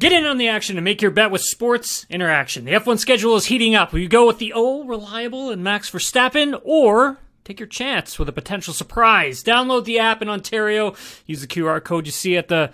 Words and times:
Get 0.00 0.12
in 0.12 0.24
on 0.24 0.38
the 0.38 0.48
action 0.48 0.78
and 0.78 0.84
make 0.84 1.02
your 1.02 1.10
bet 1.10 1.30
with 1.30 1.42
Sports 1.42 2.06
Interaction. 2.08 2.64
The 2.64 2.72
F1 2.72 2.98
schedule 2.98 3.36
is 3.36 3.44
heating 3.44 3.74
up. 3.74 3.92
Will 3.92 4.00
you 4.00 4.08
go 4.08 4.26
with 4.26 4.38
the 4.38 4.54
old 4.54 4.88
reliable 4.88 5.50
and 5.50 5.62
Max 5.62 5.90
Verstappen 5.90 6.58
or 6.64 7.18
take 7.44 7.60
your 7.60 7.66
chance 7.66 8.18
with 8.18 8.26
a 8.26 8.32
potential 8.32 8.72
surprise? 8.72 9.44
Download 9.44 9.84
the 9.84 9.98
app 9.98 10.22
in 10.22 10.30
Ontario. 10.30 10.94
Use 11.26 11.42
the 11.42 11.46
QR 11.46 11.84
code 11.84 12.06
you 12.06 12.12
see 12.12 12.38
at 12.38 12.48
the 12.48 12.72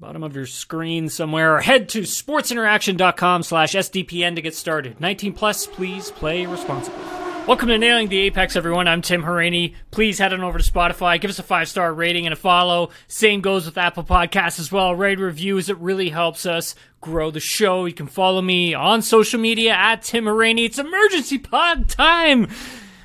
bottom 0.00 0.24
of 0.24 0.34
your 0.34 0.46
screen 0.46 1.08
somewhere 1.08 1.54
or 1.54 1.60
head 1.60 1.88
to 1.90 2.00
sportsinteraction.com 2.00 3.44
slash 3.44 3.74
sdpn 3.74 4.34
to 4.34 4.42
get 4.42 4.54
started 4.54 5.00
19 5.00 5.32
plus 5.32 5.68
please 5.68 6.10
play 6.10 6.44
responsibly 6.44 7.23
welcome 7.46 7.68
to 7.68 7.76
nailing 7.76 8.08
the 8.08 8.18
apex 8.20 8.56
everyone. 8.56 8.88
I'm 8.88 9.02
tim 9.02 9.22
Hauraney. 9.22 9.74
please 9.90 10.18
head 10.18 10.32
on 10.32 10.42
over 10.42 10.58
to 10.58 10.72
spotify 10.72 11.20
give 11.20 11.30
us 11.30 11.38
a 11.38 11.42
five 11.42 11.68
star 11.68 11.92
rating 11.92 12.26
and 12.26 12.32
a 12.32 12.36
follow. 12.36 12.90
Same 13.06 13.40
goes 13.40 13.66
with 13.66 13.76
apple 13.76 14.04
podcasts 14.04 14.58
as 14.58 14.72
well. 14.72 14.94
Rate 14.94 15.18
reviews. 15.18 15.68
It 15.68 15.76
really 15.78 16.08
helps 16.08 16.46
us 16.46 16.74
grow 17.00 17.30
the 17.30 17.40
show. 17.40 17.84
You 17.84 17.92
can 17.92 18.06
follow 18.06 18.40
me 18.40 18.72
on 18.72 19.02
social 19.02 19.38
media 19.38 19.72
at 19.72 20.02
tim 20.02 20.24
Hauraney. 20.24 20.64
it's 20.64 20.78
emergency 20.78 21.38
pod 21.38 21.88
time. 21.88 22.48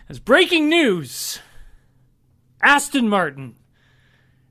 As 0.07 0.19
breaking 0.19 0.69
news. 0.69 1.39
Aston 2.61 3.07
martin 3.07 3.55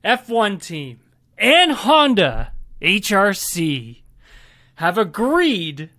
f1 0.03 0.61
team 0.61 0.99
and 1.37 1.71
Honda 1.71 2.53
HRC 2.81 4.01
have 4.75 4.97
agreed 4.97 5.89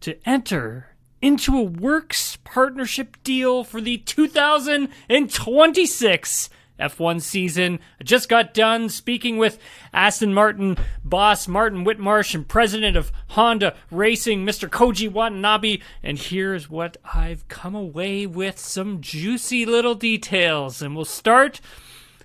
to 0.00 0.28
enter 0.28 0.88
into 1.20 1.56
a 1.56 1.62
works 1.62 2.36
partnership 2.44 3.16
deal 3.24 3.64
for 3.64 3.80
the 3.80 3.96
2026 3.98 6.50
F1 6.78 7.20
season. 7.20 7.80
I 8.00 8.04
just 8.04 8.28
got 8.28 8.54
done 8.54 8.88
speaking 8.88 9.36
with 9.36 9.58
Aston 9.92 10.32
Martin 10.32 10.76
boss 11.04 11.48
Martin 11.48 11.84
Whitmarsh 11.84 12.34
and 12.34 12.46
president 12.46 12.96
of 12.96 13.10
Honda 13.28 13.74
Racing, 13.90 14.46
Mr. 14.46 14.68
Koji 14.68 15.10
Watanabe, 15.10 15.78
and 16.02 16.18
here's 16.18 16.70
what 16.70 16.96
I've 17.04 17.48
come 17.48 17.74
away 17.74 18.26
with 18.26 18.58
some 18.58 19.00
juicy 19.00 19.66
little 19.66 19.96
details. 19.96 20.80
And 20.80 20.94
we'll 20.94 21.04
start 21.04 21.60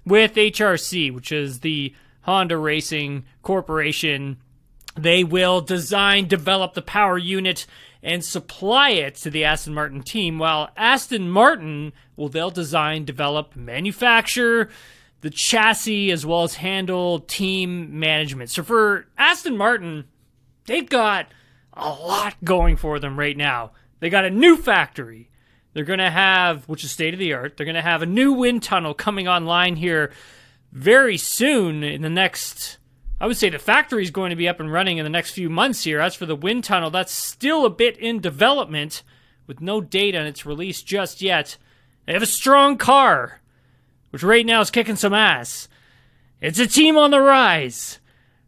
with 0.06 0.36
HRC, 0.36 1.12
which 1.14 1.32
is 1.32 1.62
the 1.62 1.96
Honda 2.22 2.58
Racing 2.58 3.26
Corporation. 3.42 4.38
They 4.96 5.24
will 5.24 5.62
design, 5.62 6.28
develop 6.28 6.74
the 6.74 6.82
power 6.82 7.18
unit, 7.18 7.66
and 8.02 8.24
supply 8.24 8.90
it 8.90 9.16
to 9.16 9.30
the 9.30 9.44
Aston 9.44 9.74
Martin 9.74 10.04
team, 10.04 10.38
while 10.38 10.70
Aston 10.76 11.30
Martin 11.30 11.94
will 12.16 12.30
they'll 12.30 12.52
design, 12.52 13.06
develop, 13.06 13.56
manufacture 13.56 14.70
the 15.22 15.30
chassis 15.30 16.12
as 16.12 16.26
well 16.26 16.44
as 16.44 16.56
handle 16.56 17.22
team 17.22 17.98
management. 17.98 18.50
So 18.50 18.62
for 18.62 19.08
Aston 19.18 19.56
Martin, 19.56 20.04
they've 20.66 20.88
got 20.88 21.28
a 21.74 21.88
lot 21.88 22.36
going 22.44 22.76
for 22.76 23.00
them 23.00 23.18
right 23.18 23.38
now. 23.38 23.72
They 24.02 24.10
got 24.10 24.26
a 24.26 24.30
new 24.30 24.58
factory. 24.58 25.30
They're 25.72 25.86
going 25.86 26.00
to 26.00 26.12
have, 26.12 26.68
which 26.68 26.84
is 26.84 26.92
state 26.92 27.14
of 27.14 27.22
the 27.22 27.34
art, 27.34 27.56
they're 27.56 27.66
going 27.66 27.76
to 27.76 27.82
have 27.82 28.02
a 28.02 28.06
new 28.06 28.34
wind 28.34 28.64
tunnel 28.64 28.94
coming 28.94 29.28
online 29.28 29.78
here 29.78 30.12
very 30.74 31.18
soon 31.18 31.84
in 31.84 32.02
the 32.02 32.10
next 32.10 32.78
I 33.24 33.26
would 33.26 33.38
say 33.38 33.50
the 33.50 33.58
factory 33.58 34.04
is 34.04 34.12
going 34.12 34.32
to 34.32 34.36
be 34.36 34.50
up 34.50 34.60
and 34.60 34.70
running 34.70 34.98
in 34.98 35.06
the 35.06 35.10
next 35.10 35.32
few 35.32 35.50
months 35.50 35.86
here. 35.86 36.02
As 36.02 36.14
for 36.14 36.26
the 36.26 36.36
wind 36.36 36.66
tunnel, 36.66 36.90
that's 36.90 37.14
still 37.14 37.66
a 37.66 37.70
bit 37.70 37.98
in 37.98 38.20
development 38.20 39.02
with 39.48 39.62
no 39.62 39.80
date 39.80 40.14
on 40.14 40.26
its 40.26 40.46
release 40.46 40.84
just 40.84 41.22
yet. 41.22 41.56
They 42.06 42.12
have 42.12 42.22
a 42.22 42.26
strong 42.26 42.78
car, 42.78 43.40
which 44.10 44.24
right 44.24 44.46
now 44.46 44.60
is 44.60 44.70
kicking 44.70 44.98
some 44.98 45.14
ass. 45.14 45.70
It's 46.42 46.60
a 46.60 46.68
team 46.68 46.98
on 46.98 47.12
the 47.12 47.22
rise. 47.22 48.00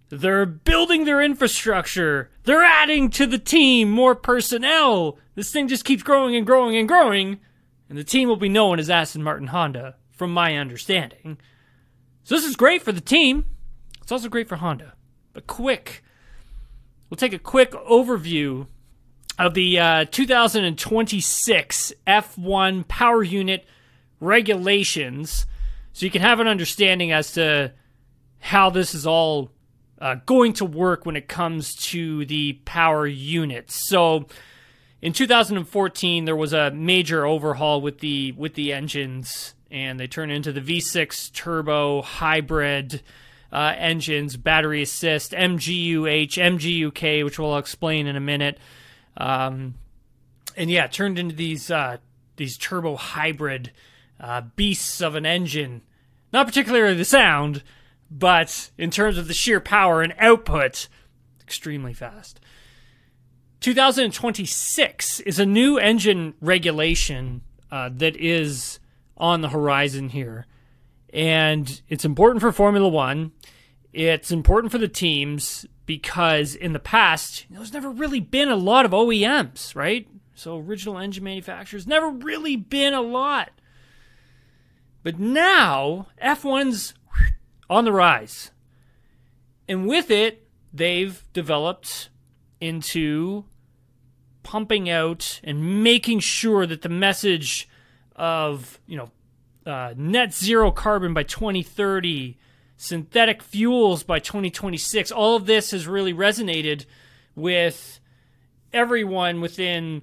They're 0.09 0.45
building 0.45 1.05
their 1.05 1.21
infrastructure. 1.21 2.29
They're 2.43 2.61
adding 2.61 3.09
to 3.11 3.25
the 3.25 3.39
team 3.39 3.89
more 3.89 4.13
personnel. 4.13 5.17
This 5.35 5.53
thing 5.53 5.69
just 5.69 5.85
keeps 5.85 6.03
growing 6.03 6.35
and 6.35 6.45
growing 6.45 6.75
and 6.75 6.85
growing. 6.85 7.39
And 7.87 7.97
the 7.97 8.03
team 8.03 8.27
will 8.27 8.35
be 8.35 8.49
known 8.49 8.79
as 8.79 8.89
Aston 8.89 9.23
Martin 9.23 9.47
Honda, 9.47 9.95
from 10.11 10.33
my 10.33 10.57
understanding. 10.57 11.37
So 12.25 12.35
this 12.35 12.43
is 12.43 12.57
great 12.57 12.81
for 12.81 12.91
the 12.91 12.99
team. 12.99 13.45
It's 14.05 14.11
also 14.11 14.29
great 14.29 14.47
for 14.47 14.57
Honda. 14.57 14.93
But 15.33 15.47
quick, 15.47 16.03
we'll 17.09 17.17
take 17.17 17.33
a 17.33 17.39
quick 17.39 17.71
overview 17.71 18.67
of 19.39 19.55
the 19.55 19.79
uh, 19.79 20.05
2026 20.11 21.93
F1 22.05 22.87
power 22.87 23.23
unit 23.23 23.65
regulations 24.19 25.47
so 25.91 26.05
you 26.05 26.11
can 26.11 26.21
have 26.21 26.39
an 26.39 26.47
understanding 26.47 27.11
as 27.11 27.31
to 27.31 27.71
how 28.37 28.69
this 28.69 28.93
is 28.93 29.07
all 29.07 29.49
uh, 29.99 30.17
going 30.27 30.53
to 30.53 30.65
work 30.65 31.07
when 31.07 31.15
it 31.15 31.27
comes 31.27 31.73
to 31.73 32.25
the 32.25 32.53
power 32.63 33.07
units. 33.07 33.89
So 33.89 34.27
in 35.01 35.13
2014 35.13 36.25
there 36.25 36.35
was 36.35 36.53
a 36.53 36.69
major 36.69 37.25
overhaul 37.25 37.81
with 37.81 38.01
the 38.01 38.33
with 38.33 38.53
the 38.53 38.71
engines 38.71 39.55
and 39.71 39.99
they 39.99 40.05
turn 40.05 40.29
into 40.29 40.51
the 40.51 40.61
V6 40.61 41.33
turbo 41.33 42.03
hybrid 42.03 43.01
uh, 43.51 43.73
engines, 43.77 44.37
battery 44.37 44.81
assist, 44.81 45.31
MGUH, 45.31 46.33
MGUK, 46.33 47.23
which 47.23 47.39
we'll 47.39 47.57
explain 47.57 48.07
in 48.07 48.15
a 48.15 48.21
minute. 48.21 48.57
Um, 49.17 49.75
and 50.57 50.69
yeah, 50.69 50.87
turned 50.87 51.19
into 51.19 51.35
these 51.35 51.69
uh, 51.71 51.97
these 52.37 52.57
turbo 52.57 52.95
hybrid 52.95 53.71
uh, 54.19 54.41
beasts 54.55 55.01
of 55.01 55.15
an 55.15 55.25
engine. 55.25 55.81
Not 56.33 56.47
particularly 56.47 56.95
the 56.95 57.05
sound, 57.05 57.63
but 58.11 58.71
in 58.77 58.91
terms 58.91 59.17
of 59.17 59.27
the 59.27 59.33
sheer 59.33 59.59
power 59.59 60.01
and 60.01 60.13
output, 60.19 60.87
extremely 61.41 61.93
fast. 61.93 62.39
2026 63.61 65.21
is 65.21 65.39
a 65.39 65.45
new 65.45 65.77
engine 65.77 66.33
regulation 66.39 67.41
uh, 67.71 67.89
that 67.91 68.15
is 68.17 68.79
on 69.17 69.41
the 69.41 69.49
horizon 69.49 70.09
here. 70.09 70.45
And 71.15 71.81
it's 71.87 72.03
important 72.03 72.41
for 72.41 72.51
Formula 72.51 72.89
One. 72.89 73.31
It's 73.93 74.31
important 74.31 74.73
for 74.73 74.77
the 74.77 74.89
teams 74.89 75.65
because 75.85 76.55
in 76.55 76.73
the 76.73 76.79
past, 76.79 77.45
there's 77.49 77.71
never 77.71 77.89
really 77.89 78.19
been 78.19 78.49
a 78.49 78.57
lot 78.57 78.83
of 78.83 78.91
OEMs, 78.91 79.73
right? 79.75 80.09
So 80.33 80.57
original 80.59 80.97
engine 80.97 81.23
manufacturers 81.23 81.87
never 81.87 82.09
really 82.09 82.57
been 82.57 82.93
a 82.93 83.01
lot. 83.01 83.51
But 85.03 85.17
now 85.17 86.07
F1's 86.21 86.95
on 87.69 87.85
the 87.85 87.93
rise. 87.93 88.51
And 89.69 89.87
with 89.87 90.11
it, 90.11 90.45
they've 90.73 91.23
developed 91.31 92.09
into 92.59 93.45
pumping 94.43 94.89
out 94.89 95.39
and 95.45 95.81
making 95.81 96.19
sure 96.19 96.65
that 96.65 96.81
the 96.81 96.89
message 96.89 97.69
of 98.17 98.79
you 98.85 98.97
know 98.97 99.11
uh, 99.65 99.93
net 99.97 100.33
zero 100.33 100.71
carbon 100.71 101.13
by 101.13 101.23
2030, 101.23 102.37
synthetic 102.77 103.41
fuels 103.41 104.03
by 104.03 104.19
2026. 104.19 105.11
All 105.11 105.35
of 105.35 105.45
this 105.45 105.71
has 105.71 105.87
really 105.87 106.13
resonated 106.13 106.85
with 107.35 107.99
everyone 108.73 109.41
within 109.41 110.01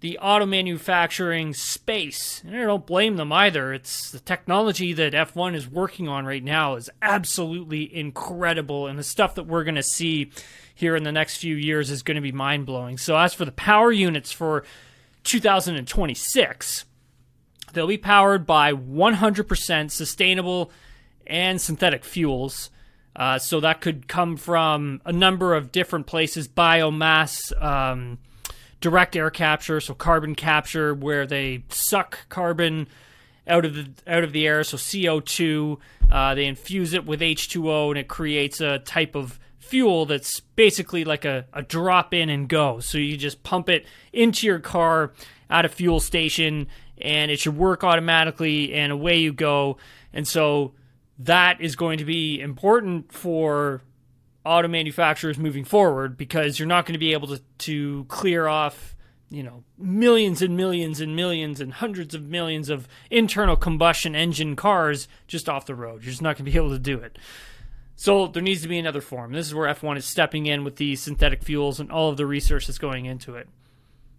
the 0.00 0.18
auto 0.18 0.46
manufacturing 0.46 1.52
space. 1.54 2.42
And 2.46 2.56
I 2.56 2.62
don't 2.62 2.86
blame 2.86 3.16
them 3.16 3.32
either. 3.32 3.72
It's 3.72 4.12
the 4.12 4.20
technology 4.20 4.92
that 4.92 5.12
F1 5.12 5.54
is 5.54 5.68
working 5.68 6.06
on 6.06 6.24
right 6.24 6.42
now 6.42 6.76
is 6.76 6.88
absolutely 7.02 7.94
incredible. 7.94 8.86
And 8.86 8.98
the 8.98 9.04
stuff 9.04 9.34
that 9.34 9.46
we're 9.46 9.64
going 9.64 9.74
to 9.74 9.82
see 9.82 10.30
here 10.72 10.94
in 10.94 11.02
the 11.02 11.10
next 11.10 11.38
few 11.38 11.56
years 11.56 11.90
is 11.90 12.04
going 12.04 12.14
to 12.14 12.20
be 12.20 12.30
mind 12.30 12.64
blowing. 12.66 12.96
So, 12.98 13.16
as 13.16 13.34
for 13.34 13.44
the 13.44 13.52
power 13.52 13.90
units 13.90 14.30
for 14.30 14.64
2026, 15.24 16.84
They'll 17.72 17.86
be 17.86 17.98
powered 17.98 18.46
by 18.46 18.72
100% 18.72 19.90
sustainable 19.90 20.70
and 21.26 21.60
synthetic 21.60 22.04
fuels. 22.04 22.70
Uh, 23.14 23.38
so 23.38 23.60
that 23.60 23.80
could 23.80 24.06
come 24.06 24.36
from 24.36 25.00
a 25.04 25.12
number 25.12 25.54
of 25.54 25.72
different 25.72 26.06
places 26.06 26.46
biomass, 26.46 27.52
um, 27.60 28.18
direct 28.80 29.16
air 29.16 29.30
capture, 29.30 29.80
so 29.80 29.92
carbon 29.92 30.34
capture, 30.34 30.94
where 30.94 31.26
they 31.26 31.64
suck 31.68 32.28
carbon 32.28 32.86
out 33.48 33.64
of 33.64 33.74
the 33.74 33.88
out 34.06 34.22
of 34.22 34.32
the 34.32 34.46
air, 34.46 34.62
so 34.62 34.76
CO2. 34.76 35.78
Uh, 36.10 36.34
they 36.34 36.46
infuse 36.46 36.92
it 36.92 37.04
with 37.06 37.20
H2O, 37.20 37.88
and 37.88 37.98
it 37.98 38.08
creates 38.08 38.60
a 38.60 38.78
type 38.78 39.16
of 39.16 39.40
fuel 39.58 40.06
that's 40.06 40.40
basically 40.40 41.04
like 41.04 41.24
a, 41.24 41.44
a 41.52 41.62
drop 41.62 42.14
in 42.14 42.30
and 42.30 42.48
go. 42.48 42.80
So 42.80 42.98
you 42.98 43.16
just 43.16 43.42
pump 43.42 43.68
it 43.68 43.84
into 44.12 44.46
your 44.46 44.60
car 44.60 45.12
at 45.50 45.64
a 45.64 45.68
fuel 45.68 46.00
station, 46.00 46.68
and 47.00 47.30
it 47.30 47.40
should 47.40 47.56
work 47.56 47.84
automatically 47.84 48.74
and 48.74 48.92
away 48.92 49.18
you 49.18 49.32
go. 49.32 49.76
And 50.12 50.26
so 50.26 50.74
that 51.18 51.60
is 51.60 51.76
going 51.76 51.98
to 51.98 52.04
be 52.04 52.40
important 52.40 53.12
for 53.12 53.82
auto 54.44 54.68
manufacturers 54.68 55.38
moving 55.38 55.64
forward 55.64 56.16
because 56.16 56.58
you're 56.58 56.68
not 56.68 56.86
going 56.86 56.94
to 56.94 56.98
be 56.98 57.12
able 57.12 57.28
to, 57.28 57.42
to 57.58 58.04
clear 58.08 58.46
off 58.46 58.94
you 59.30 59.42
know 59.42 59.62
millions 59.76 60.40
and 60.40 60.56
millions 60.56 61.02
and 61.02 61.14
millions 61.14 61.60
and 61.60 61.74
hundreds 61.74 62.14
of 62.14 62.24
millions 62.24 62.70
of 62.70 62.88
internal 63.10 63.56
combustion 63.56 64.14
engine 64.14 64.56
cars 64.56 65.06
just 65.26 65.50
off 65.50 65.66
the 65.66 65.74
road 65.74 66.02
you're 66.02 66.10
just 66.10 66.22
not 66.22 66.34
going 66.34 66.46
to 66.46 66.50
be 66.50 66.56
able 66.56 66.70
to 66.70 66.78
do 66.78 66.98
it 66.98 67.18
So 68.00 68.28
there 68.28 68.42
needs 68.42 68.62
to 68.62 68.68
be 68.68 68.78
another 68.78 69.00
form. 69.00 69.32
This 69.32 69.48
is 69.48 69.54
where 69.56 69.74
F1 69.74 69.96
is 69.96 70.04
stepping 70.04 70.46
in 70.46 70.62
with 70.62 70.76
the 70.76 70.94
synthetic 70.94 71.42
fuels 71.42 71.80
and 71.80 71.90
all 71.90 72.10
of 72.10 72.16
the 72.16 72.26
research 72.26 72.68
that's 72.68 72.78
going 72.78 73.06
into 73.06 73.34
it. 73.34 73.48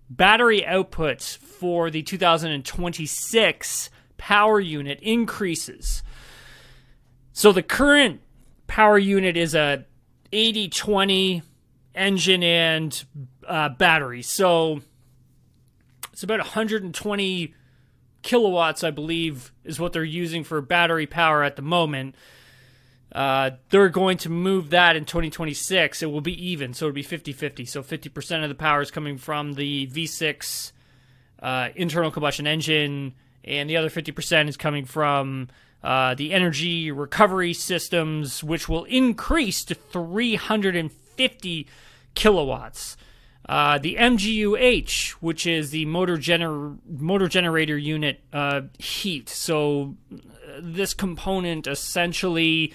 Battery 0.09 0.63
outputs 0.67 1.37
for 1.37 1.89
the 1.89 2.01
2026 2.01 3.89
power 4.17 4.59
unit 4.59 4.99
increases. 5.01 6.03
So 7.31 7.51
the 7.51 7.63
current 7.63 8.21
power 8.67 8.97
unit 8.97 9.37
is 9.37 9.55
a 9.55 9.85
80 10.31 10.69
20 10.69 11.43
engine 11.95 12.43
and 12.43 13.03
uh, 13.47 13.69
battery. 13.69 14.21
So 14.21 14.81
it's 16.11 16.23
about 16.23 16.39
120 16.39 17.53
kilowatts, 18.21 18.83
I 18.83 18.91
believe, 18.91 19.51
is 19.63 19.79
what 19.79 19.93
they're 19.93 20.03
using 20.03 20.43
for 20.43 20.61
battery 20.61 21.07
power 21.07 21.43
at 21.43 21.55
the 21.55 21.61
moment. 21.61 22.15
Uh, 23.11 23.51
they're 23.69 23.89
going 23.89 24.17
to 24.19 24.29
move 24.29 24.69
that 24.69 24.95
in 24.95 25.05
2026. 25.05 26.03
It 26.03 26.05
will 26.07 26.21
be 26.21 26.49
even, 26.49 26.73
so 26.73 26.85
it'll 26.85 26.95
be 26.95 27.03
50 27.03 27.33
50. 27.33 27.65
So 27.65 27.81
50% 27.81 28.43
of 28.43 28.49
the 28.49 28.55
power 28.55 28.81
is 28.81 28.91
coming 28.91 29.17
from 29.17 29.53
the 29.53 29.87
V6 29.87 30.71
uh, 31.41 31.69
internal 31.75 32.11
combustion 32.11 32.45
engine, 32.45 33.13
and 33.43 33.69
the 33.69 33.77
other 33.77 33.89
50% 33.89 34.47
is 34.47 34.57
coming 34.57 34.85
from 34.85 35.47
uh, 35.83 36.13
the 36.15 36.33
energy 36.33 36.91
recovery 36.91 37.53
systems, 37.53 38.43
which 38.43 38.69
will 38.69 38.83
increase 38.85 39.63
to 39.65 39.75
350 39.75 41.67
kilowatts. 42.13 42.97
Uh, 43.47 43.79
the 43.79 43.95
MGUH, 43.95 45.11
which 45.13 45.47
is 45.47 45.71
the 45.71 45.85
motor 45.85 46.17
gener- 46.17 46.77
motor 46.87 47.27
generator 47.27 47.77
unit 47.77 48.21
uh, 48.31 48.61
heat. 48.77 49.27
So 49.27 49.95
this 50.61 50.93
component 50.93 51.65
essentially 51.65 52.73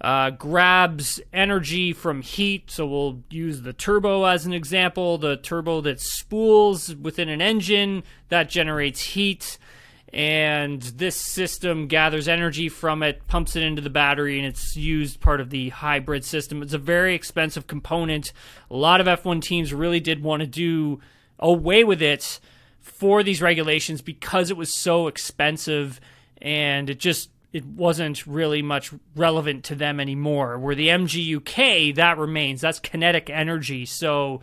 uh, 0.00 0.30
grabs 0.30 1.20
energy 1.32 1.92
from 1.92 2.20
heat. 2.22 2.70
So 2.70 2.86
we'll 2.86 3.22
use 3.30 3.62
the 3.62 3.72
turbo 3.72 4.24
as 4.24 4.46
an 4.46 4.52
example. 4.52 5.18
The 5.18 5.36
turbo 5.36 5.80
that 5.82 6.00
spools 6.00 6.94
within 6.94 7.28
an 7.28 7.40
engine 7.40 8.02
that 8.28 8.48
generates 8.48 9.00
heat. 9.02 9.58
And 10.12 10.80
this 10.80 11.16
system 11.16 11.88
gathers 11.88 12.28
energy 12.28 12.68
from 12.68 13.02
it, 13.02 13.26
pumps 13.26 13.56
it 13.56 13.64
into 13.64 13.82
the 13.82 13.90
battery, 13.90 14.38
and 14.38 14.46
it's 14.46 14.76
used 14.76 15.20
part 15.20 15.40
of 15.40 15.50
the 15.50 15.70
hybrid 15.70 16.24
system. 16.24 16.62
It's 16.62 16.72
a 16.72 16.78
very 16.78 17.16
expensive 17.16 17.66
component. 17.66 18.32
A 18.70 18.76
lot 18.76 19.00
of 19.00 19.08
F1 19.08 19.42
teams 19.42 19.74
really 19.74 19.98
did 19.98 20.22
want 20.22 20.40
to 20.40 20.46
do 20.46 21.00
away 21.40 21.82
with 21.82 22.00
it 22.00 22.38
for 22.80 23.24
these 23.24 23.42
regulations 23.42 24.02
because 24.02 24.50
it 24.50 24.56
was 24.56 24.72
so 24.72 25.08
expensive 25.08 26.00
and 26.40 26.90
it 26.90 27.00
just 27.00 27.30
it 27.54 27.64
wasn't 27.64 28.26
really 28.26 28.62
much 28.62 28.92
relevant 29.14 29.62
to 29.62 29.76
them 29.76 30.00
anymore. 30.00 30.58
Where 30.58 30.74
the 30.74 30.88
MGUK, 30.88 31.94
that 31.94 32.18
remains. 32.18 32.60
That's 32.60 32.80
kinetic 32.80 33.30
energy. 33.30 33.86
So 33.86 34.40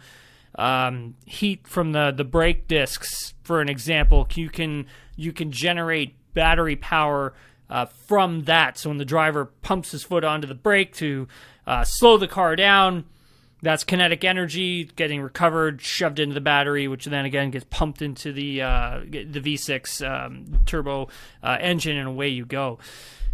um, 0.56 1.16
heat 1.26 1.68
from 1.68 1.92
the 1.92 2.12
the 2.12 2.24
brake 2.24 2.70
discs, 2.70 3.34
for 3.44 3.60
an 3.60 3.68
example, 3.68 4.28
you 4.34 4.50
can 4.50 4.86
you 5.18 5.34
can 5.34 5.52
generate 5.52 6.16
battery 6.34 6.78
power 6.78 7.34
uh, 7.70 7.86
from 7.86 8.46
that. 8.46 8.78
So 8.78 8.90
when 8.90 8.98
the 8.98 9.04
driver 9.04 9.44
pumps 9.46 9.92
his 9.92 10.04
foot 10.04 10.24
onto 10.24 10.48
the 10.48 10.56
brake 10.56 10.94
to 10.96 11.28
uh, 11.68 11.84
slow 11.84 12.18
the 12.18 12.30
car 12.30 12.56
down, 12.56 13.04
that's 13.62 13.84
kinetic 13.84 14.24
energy 14.24 14.86
getting 14.96 15.22
recovered, 15.22 15.82
shoved 15.82 16.20
into 16.20 16.34
the 16.34 16.42
battery, 16.42 16.88
which 16.88 17.06
then 17.06 17.26
again 17.26 17.52
gets 17.52 17.66
pumped 17.70 18.02
into 18.02 18.34
the 18.34 18.62
uh, 18.62 19.02
the 19.04 19.40
V6 19.40 20.08
um, 20.10 20.60
turbo 20.66 21.10
uh, 21.44 21.58
engine, 21.60 21.98
and 21.98 22.08
away 22.08 22.30
you 22.30 22.46
go. 22.46 22.80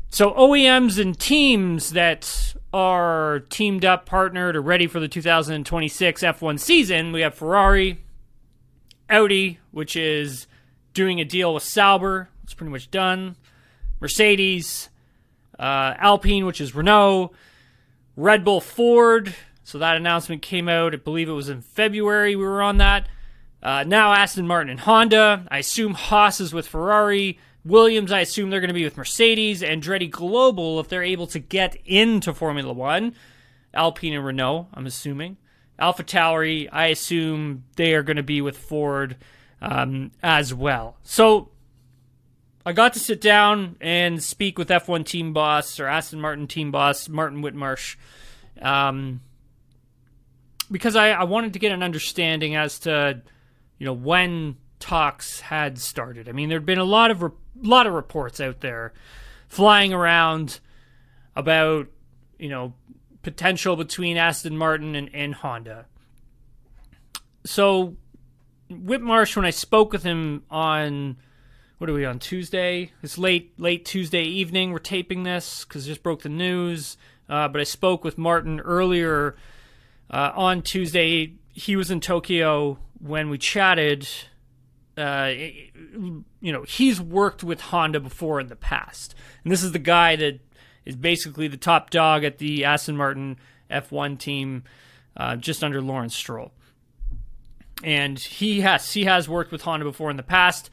So 0.09 0.31
OEMs 0.31 0.99
and 0.99 1.17
teams 1.17 1.91
that 1.91 2.55
are 2.73 3.41
teamed 3.49 3.85
up, 3.85 4.05
partnered, 4.05 4.55
or 4.55 4.61
ready 4.61 4.87
for 4.87 4.99
the 4.99 5.07
2026 5.07 6.21
F1 6.21 6.59
season, 6.59 7.11
we 7.11 7.21
have 7.21 7.33
Ferrari, 7.33 7.99
Audi, 9.09 9.59
which 9.71 9.95
is 9.95 10.47
doing 10.93 11.19
a 11.19 11.25
deal 11.25 11.53
with 11.53 11.63
Sauber. 11.63 12.29
It's 12.43 12.53
pretty 12.53 12.71
much 12.71 12.89
done. 12.89 13.35
Mercedes, 13.99 14.89
uh, 15.59 15.95
Alpine, 15.97 16.45
which 16.45 16.61
is 16.61 16.73
Renault, 16.73 17.31
Red 18.15 18.45
Bull, 18.45 18.61
Ford 18.61 19.35
so 19.67 19.79
that 19.79 19.97
announcement 19.97 20.41
came 20.41 20.69
out, 20.69 20.93
I 20.93 20.95
believe 20.95 21.27
it 21.27 21.33
was 21.33 21.49
in 21.49 21.61
February 21.61 22.37
we 22.37 22.45
were 22.45 22.61
on 22.61 22.77
that. 22.77 23.09
Uh, 23.61 23.83
now 23.85 24.13
Aston 24.13 24.47
Martin 24.47 24.69
and 24.69 24.79
Honda. 24.79 25.45
I 25.51 25.57
assume 25.57 25.93
Haas 25.93 26.39
is 26.39 26.53
with 26.53 26.65
Ferrari. 26.65 27.37
Williams, 27.65 28.13
I 28.13 28.21
assume 28.21 28.49
they're 28.49 28.61
going 28.61 28.69
to 28.69 28.73
be 28.73 28.85
with 28.85 28.95
Mercedes. 28.95 29.61
Andretti 29.61 30.09
Global, 30.09 30.79
if 30.79 30.87
they're 30.87 31.03
able 31.03 31.27
to 31.27 31.39
get 31.39 31.75
into 31.83 32.33
Formula 32.33 32.71
One. 32.71 33.13
Alpine 33.73 34.13
and 34.13 34.23
Renault, 34.23 34.69
I'm 34.73 34.85
assuming. 34.85 35.35
Alpha 35.77 36.05
Tauri, 36.05 36.69
I 36.71 36.85
assume 36.85 37.65
they 37.75 37.93
are 37.93 38.03
going 38.03 38.15
to 38.15 38.23
be 38.23 38.39
with 38.39 38.57
Ford 38.57 39.17
um, 39.61 40.11
as 40.23 40.53
well. 40.53 40.95
So 41.03 41.49
I 42.65 42.71
got 42.71 42.93
to 42.93 42.99
sit 42.99 43.19
down 43.19 43.75
and 43.81 44.23
speak 44.23 44.57
with 44.57 44.69
F1 44.69 45.05
team 45.05 45.33
boss 45.33 45.77
or 45.77 45.87
Aston 45.87 46.21
Martin 46.21 46.47
team 46.47 46.71
boss, 46.71 47.09
Martin 47.09 47.41
Whitmarsh. 47.43 47.97
Um, 48.61 49.19
because 50.71 50.95
I, 50.95 51.09
I 51.09 51.23
wanted 51.23 51.53
to 51.53 51.59
get 51.59 51.71
an 51.71 51.83
understanding 51.83 52.55
as 52.55 52.79
to 52.79 53.21
you 53.77 53.85
know 53.85 53.93
when 53.93 54.57
talks 54.79 55.39
had 55.39 55.79
started. 55.79 56.29
I 56.29 56.31
mean, 56.31 56.49
there'd 56.49 56.65
been 56.65 56.77
a 56.77 56.83
lot 56.83 57.11
of 57.11 57.21
re- 57.21 57.31
lot 57.61 57.87
of 57.87 57.93
reports 57.93 58.39
out 58.39 58.61
there 58.61 58.93
flying 59.47 59.93
around 59.93 60.59
about 61.35 61.87
you 62.37 62.49
know 62.49 62.73
potential 63.21 63.75
between 63.75 64.17
Aston 64.17 64.57
Martin 64.57 64.95
and, 64.95 65.09
and 65.13 65.35
Honda. 65.35 65.85
So 67.45 67.95
Whitmarsh, 68.69 69.35
when 69.35 69.45
I 69.45 69.51
spoke 69.51 69.91
with 69.91 70.03
him 70.03 70.43
on 70.49 71.17
what 71.77 71.89
are 71.89 71.93
we 71.93 72.05
on 72.05 72.19
Tuesday? 72.19 72.91
It's 73.03 73.17
late 73.17 73.59
late 73.59 73.85
Tuesday 73.85 74.23
evening. 74.23 74.71
We're 74.71 74.79
taping 74.79 75.23
this 75.23 75.63
because 75.63 75.85
just 75.85 76.03
broke 76.03 76.23
the 76.23 76.29
news. 76.29 76.97
Uh, 77.29 77.47
but 77.47 77.59
I 77.59 77.65
spoke 77.65 78.03
with 78.03 78.17
Martin 78.17 78.59
earlier 78.61 79.35
uh, 80.09 80.31
on 80.35 80.61
Tuesday, 80.61 81.33
he 81.51 81.75
was 81.75 81.91
in 81.91 81.99
Tokyo 81.99 82.79
when 82.99 83.29
we 83.29 83.37
chatted. 83.37 84.07
Uh, 84.97 85.33
you 86.41 86.51
know, 86.51 86.63
he's 86.63 86.99
worked 86.99 87.43
with 87.43 87.61
Honda 87.61 87.99
before 87.99 88.39
in 88.39 88.47
the 88.47 88.55
past, 88.55 89.13
and 89.43 89.51
this 89.51 89.63
is 89.63 89.71
the 89.71 89.79
guy 89.79 90.15
that 90.15 90.39
is 90.85 90.95
basically 90.95 91.47
the 91.47 91.57
top 91.57 91.89
dog 91.89 92.23
at 92.23 92.37
the 92.37 92.63
Aston 92.63 92.95
Martin 92.95 93.37
F1 93.69 94.17
team, 94.17 94.63
uh, 95.17 95.35
just 95.35 95.63
under 95.63 95.81
Lawrence 95.81 96.15
Stroll. 96.15 96.51
And 97.83 98.17
he 98.17 98.61
has 98.61 98.93
he 98.93 99.03
has 99.03 99.29
worked 99.29 99.51
with 99.51 99.61
Honda 99.61 99.85
before 99.85 100.09
in 100.09 100.17
the 100.17 100.23
past. 100.23 100.69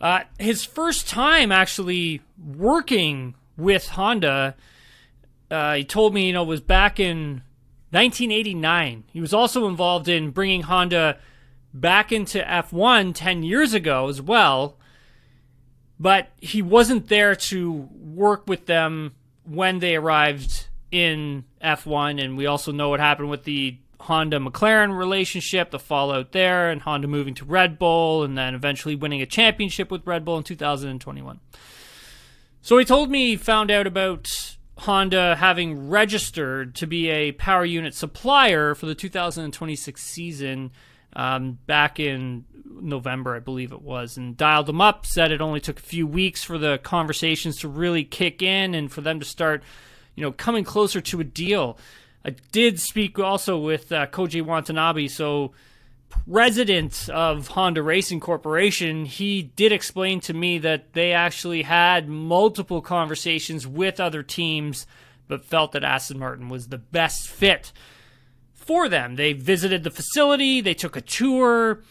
Uh, 0.00 0.22
his 0.38 0.64
first 0.64 1.08
time 1.08 1.52
actually 1.52 2.20
working 2.36 3.36
with 3.56 3.88
Honda, 3.90 4.56
uh, 5.50 5.74
he 5.74 5.84
told 5.84 6.12
me, 6.12 6.26
you 6.26 6.32
know, 6.32 6.42
was 6.42 6.60
back 6.60 6.98
in 6.98 7.42
1989. 7.92 9.04
He 9.12 9.20
was 9.20 9.34
also 9.34 9.68
involved 9.68 10.08
in 10.08 10.30
bringing 10.30 10.62
Honda 10.62 11.18
back 11.74 12.10
into 12.12 12.40
F1 12.40 13.12
10 13.14 13.42
years 13.42 13.74
ago 13.74 14.08
as 14.08 14.20
well, 14.20 14.78
but 16.00 16.30
he 16.38 16.62
wasn't 16.62 17.08
there 17.08 17.34
to 17.34 17.88
work 17.92 18.46
with 18.46 18.66
them 18.66 19.14
when 19.44 19.78
they 19.78 19.96
arrived 19.96 20.68
in 20.90 21.44
F1. 21.62 22.22
And 22.22 22.36
we 22.36 22.46
also 22.46 22.72
know 22.72 22.88
what 22.88 23.00
happened 23.00 23.30
with 23.30 23.44
the 23.44 23.78
Honda 24.00 24.38
McLaren 24.38 24.96
relationship, 24.96 25.70
the 25.70 25.78
fallout 25.78 26.32
there, 26.32 26.70
and 26.70 26.82
Honda 26.82 27.06
moving 27.06 27.34
to 27.34 27.44
Red 27.44 27.78
Bull, 27.78 28.24
and 28.24 28.36
then 28.36 28.54
eventually 28.54 28.96
winning 28.96 29.22
a 29.22 29.26
championship 29.26 29.90
with 29.90 30.06
Red 30.06 30.24
Bull 30.24 30.38
in 30.38 30.42
2021. 30.42 31.40
So 32.62 32.78
he 32.78 32.84
told 32.84 33.10
me 33.10 33.30
he 33.30 33.36
found 33.36 33.70
out 33.70 33.86
about 33.86 34.51
Honda 34.78 35.36
having 35.36 35.88
registered 35.88 36.74
to 36.76 36.86
be 36.86 37.08
a 37.08 37.32
power 37.32 37.64
unit 37.64 37.94
supplier 37.94 38.74
for 38.74 38.86
the 38.86 38.94
2026 38.94 40.02
season 40.02 40.70
um, 41.14 41.58
back 41.66 42.00
in 42.00 42.44
November, 42.64 43.36
I 43.36 43.40
believe 43.40 43.72
it 43.72 43.82
was, 43.82 44.16
and 44.16 44.36
dialed 44.36 44.66
them 44.66 44.80
up. 44.80 45.04
Said 45.06 45.30
it 45.30 45.40
only 45.40 45.60
took 45.60 45.78
a 45.78 45.82
few 45.82 46.06
weeks 46.06 46.42
for 46.42 46.58
the 46.58 46.78
conversations 46.78 47.58
to 47.58 47.68
really 47.68 48.04
kick 48.04 48.42
in 48.42 48.74
and 48.74 48.90
for 48.90 49.02
them 49.02 49.20
to 49.20 49.26
start, 49.26 49.62
you 50.14 50.22
know, 50.22 50.32
coming 50.32 50.64
closer 50.64 51.00
to 51.00 51.20
a 51.20 51.24
deal. 51.24 51.78
I 52.24 52.30
did 52.52 52.80
speak 52.80 53.18
also 53.18 53.58
with 53.58 53.92
uh, 53.92 54.06
Koji 54.06 54.42
Watanabe, 54.42 55.08
so 55.08 55.52
president 56.30 57.08
of 57.08 57.48
Honda 57.48 57.82
Racing 57.82 58.20
Corporation, 58.20 59.04
he 59.04 59.42
did 59.42 59.72
explain 59.72 60.20
to 60.20 60.34
me 60.34 60.58
that 60.58 60.92
they 60.92 61.12
actually 61.12 61.62
had 61.62 62.08
multiple 62.08 62.80
conversations 62.80 63.66
with 63.66 64.00
other 64.00 64.22
teams, 64.22 64.86
but 65.28 65.44
felt 65.44 65.72
that 65.72 65.84
Aston 65.84 66.18
Martin 66.18 66.48
was 66.48 66.68
the 66.68 66.78
best 66.78 67.28
fit 67.28 67.72
for 68.52 68.88
them. 68.88 69.16
They 69.16 69.32
visited 69.32 69.84
the 69.84 69.90
facility, 69.90 70.60
they 70.60 70.74
took 70.74 70.96
a 70.96 71.00
tour. 71.00 71.82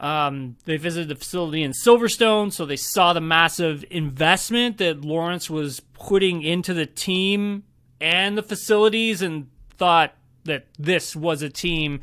Um, 0.00 0.56
they 0.64 0.76
visited 0.76 1.08
the 1.08 1.16
facility 1.16 1.64
in 1.64 1.72
Silverstone, 1.72 2.52
so 2.52 2.64
they 2.64 2.76
saw 2.76 3.12
the 3.12 3.20
massive 3.20 3.84
investment 3.90 4.78
that 4.78 5.00
Lawrence 5.00 5.50
was 5.50 5.80
putting 5.80 6.42
into 6.42 6.72
the 6.72 6.86
team 6.86 7.64
and 8.00 8.38
the 8.38 8.42
facilities 8.44 9.22
and 9.22 9.48
thought 9.76 10.14
that 10.44 10.66
this 10.78 11.16
was 11.16 11.42
a 11.42 11.50
team 11.50 12.00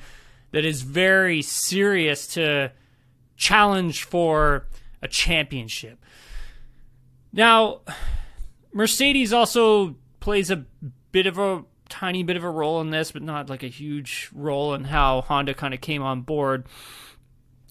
that 0.56 0.64
is 0.64 0.84
very 0.84 1.42
serious 1.42 2.28
to 2.28 2.72
challenge 3.36 4.06
for 4.06 4.66
a 5.02 5.08
championship. 5.10 6.00
Now, 7.34 7.82
Mercedes 8.72 9.34
also 9.34 9.98
plays 10.22 10.50
a 10.50 10.64
bit 11.12 11.26
of 11.28 11.38
a 11.38 11.66
tiny 11.90 12.24
bit 12.24 12.38
of 12.38 12.46
a 12.46 12.50
role 12.50 12.80
in 12.80 12.90
this, 12.90 13.12
but 13.12 13.22
not 13.22 13.50
like 13.50 13.64
a 13.64 13.68
huge 13.68 14.30
role 14.34 14.74
in 14.74 14.86
how 14.86 15.24
Honda 15.24 15.54
kind 15.54 15.74
of 15.74 15.82
came 15.82 16.02
on 16.02 16.22
board. 16.22 16.68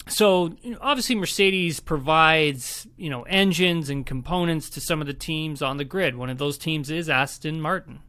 So 0.07 0.55
you 0.61 0.73
know, 0.73 0.79
obviously 0.83 1.15
Mercedes 1.15 1.81
provides 1.81 2.87
you 2.99 3.09
know 3.09 3.23
engines 3.23 3.89
and 3.89 4.05
components 4.05 4.69
to 4.69 4.83
some 4.83 5.01
of 5.01 5.07
the 5.07 5.15
teams 5.15 5.63
on 5.63 5.79
the 5.79 5.87
grid. 5.87 6.17
One 6.17 6.29
of 6.29 6.37
those 6.37 6.59
teams 6.59 6.91
is 6.91 7.09
Aston 7.09 7.63
Martin, 7.63 8.01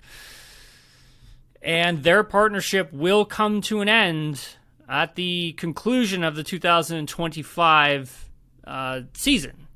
and 1.62 2.04
their 2.04 2.26
partnership 2.26 2.92
will 2.92 3.24
come 3.24 3.62
to 3.62 3.80
an 3.80 3.88
end 3.88 4.46
at 4.88 5.16
the 5.16 5.54
conclusion 5.54 6.24
of 6.24 6.36
the 6.36 6.44
2025 6.44 8.30
uh, 8.66 9.02
season. 9.14 9.68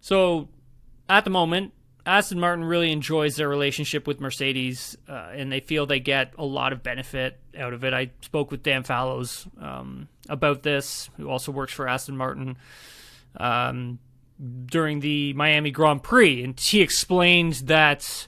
So 0.00 0.48
at 1.08 1.24
the 1.24 1.30
moment, 1.30 1.72
Aston 2.04 2.40
Martin 2.40 2.64
really 2.64 2.90
enjoys 2.90 3.36
their 3.36 3.48
relationship 3.48 4.06
with 4.06 4.20
Mercedes, 4.20 4.96
uh, 5.08 5.30
and 5.32 5.52
they 5.52 5.60
feel 5.60 5.86
they 5.86 6.00
get 6.00 6.32
a 6.36 6.44
lot 6.44 6.72
of 6.72 6.82
benefit 6.82 7.38
out 7.56 7.72
of 7.72 7.84
it. 7.84 7.92
I 7.92 8.10
spoke 8.22 8.50
with 8.50 8.62
Dan 8.62 8.82
Fallows 8.82 9.46
um, 9.60 10.08
about 10.28 10.62
this, 10.62 11.10
who 11.16 11.28
also 11.28 11.52
works 11.52 11.72
for 11.72 11.88
Aston 11.88 12.16
Martin, 12.16 12.56
um, 13.36 14.00
during 14.66 15.00
the 15.00 15.32
Miami 15.34 15.70
Grand 15.70 16.02
Prix, 16.02 16.42
and 16.42 16.58
he 16.58 16.80
explained 16.80 17.54
that 17.66 18.26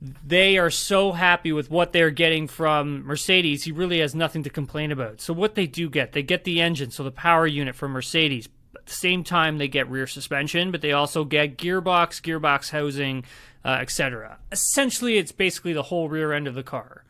they 0.00 0.58
are 0.58 0.70
so 0.70 1.12
happy 1.12 1.52
with 1.52 1.70
what 1.70 1.92
they're 1.92 2.10
getting 2.10 2.46
from 2.46 3.04
Mercedes, 3.04 3.64
he 3.64 3.72
really 3.72 4.00
has 4.00 4.14
nothing 4.14 4.42
to 4.42 4.50
complain 4.50 4.92
about. 4.92 5.20
So, 5.20 5.32
what 5.32 5.54
they 5.54 5.66
do 5.66 5.88
get, 5.88 6.12
they 6.12 6.22
get 6.22 6.44
the 6.44 6.60
engine, 6.60 6.90
so 6.90 7.02
the 7.02 7.10
power 7.10 7.46
unit 7.46 7.74
from 7.74 7.92
Mercedes, 7.92 8.48
at 8.76 8.86
the 8.86 8.92
same 8.92 9.24
time, 9.24 9.58
they 9.58 9.68
get 9.68 9.88
rear 9.88 10.06
suspension, 10.06 10.70
but 10.70 10.82
they 10.82 10.92
also 10.92 11.24
get 11.24 11.56
gearbox, 11.56 12.20
gearbox 12.20 12.70
housing, 12.70 13.24
uh, 13.64 13.78
etc. 13.80 14.38
Essentially, 14.52 15.16
it's 15.16 15.32
basically 15.32 15.72
the 15.72 15.84
whole 15.84 16.08
rear 16.08 16.32
end 16.32 16.46
of 16.46 16.54
the 16.54 16.62
car. 16.62 17.04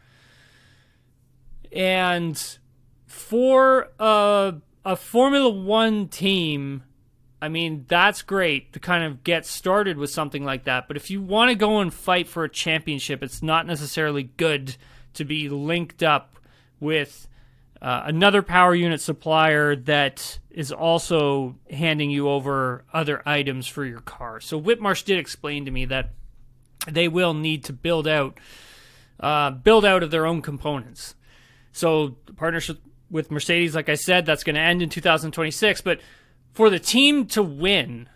And 1.73 2.41
for 3.07 3.89
a, 3.99 4.55
a 4.85 4.97
Formula 4.97 5.51
One 5.51 6.07
team, 6.07 6.85
I 7.45 7.49
mean, 7.49 7.85
that's 7.89 8.23
great 8.23 8.73
to 8.73 8.81
kind 8.81 9.05
of 9.05 9.23
get 9.23 9.45
started 9.45 9.99
with 9.99 10.09
something 10.09 10.47
like 10.47 10.65
that. 10.65 10.89
But 10.89 10.97
if 10.97 11.11
you 11.11 11.21
want 11.21 11.51
to 11.51 11.55
go 11.55 11.81
and 11.81 11.93
fight 11.93 12.27
for 12.27 12.43
a 12.43 12.49
championship, 12.49 13.23
it's 13.23 13.43
not 13.43 13.67
necessarily 13.67 14.31
good 14.39 14.79
to 15.13 15.27
be 15.27 15.51
linked 15.51 16.03
up 16.03 16.39
with 16.81 17.29
uh, 17.83 18.05
another 18.07 18.41
power 18.41 18.75
unit 18.75 19.03
supplier 19.03 19.77
that 19.77 20.39
is 20.49 20.73
also 20.73 21.57
handing 21.69 22.11
you 22.11 22.31
over 22.31 22.83
other 22.95 23.23
items 23.29 23.67
for 23.67 23.85
your 23.85 24.01
car. 24.01 24.41
So 24.41 24.59
Whitmarsh 24.59 25.05
did 25.05 25.19
explain 25.19 25.67
to 25.67 25.71
me 25.71 25.85
that 25.85 26.15
they 26.89 27.09
will 27.09 27.35
need 27.35 27.63
to 27.65 27.75
build 27.75 28.09
out 28.09 28.39
uh, 29.21 29.51
build 29.51 29.85
out 29.85 30.03
of 30.03 30.11
their 30.11 30.25
own 30.25 30.41
components. 30.41 31.15
So 31.73 32.17
partnership 32.37 32.79
with 33.11 33.31
Mercedes, 33.31 33.75
like 33.75 33.91
I 33.91 33.97
said, 33.97 34.25
that's 34.25 34.45
going 34.45 34.55
to 34.55 34.63
end 34.63 34.81
in 34.81 34.89
2026. 34.89 35.83
But 35.83 36.01
for 36.55 36.71
the 36.71 36.79
team 36.79 37.27
to 37.27 37.43
win, 37.43 38.09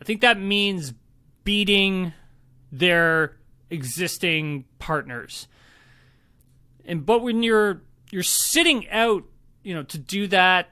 I 0.00 0.04
think 0.04 0.20
that 0.20 0.38
means 0.38 0.92
beating 1.44 2.12
their 2.70 3.36
existing 3.70 4.64
partners. 4.78 5.48
And 6.84 7.06
but 7.06 7.22
when 7.22 7.42
you're 7.42 7.82
you're 8.10 8.22
sitting 8.22 8.88
out, 8.90 9.24
you 9.62 9.74
know, 9.74 9.82
to 9.84 9.98
do 9.98 10.26
that. 10.28 10.70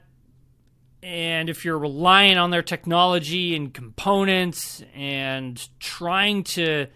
And 1.01 1.49
if 1.49 1.65
you're 1.65 1.77
relying 1.77 2.37
on 2.37 2.51
their 2.51 2.61
technology 2.61 3.57
and 3.57 3.73
components 3.73 4.81
and 4.95 5.67
trying 5.77 6.45
to 6.45 6.87